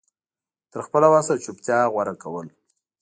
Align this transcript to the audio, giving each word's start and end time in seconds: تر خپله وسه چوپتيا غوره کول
تر 0.71 0.81
خپله 0.87 1.07
وسه 1.13 1.33
چوپتيا 1.43 1.79
غوره 1.93 2.13
کول 2.21 2.47